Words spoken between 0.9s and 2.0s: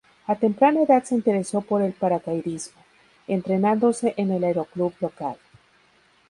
se interesó por el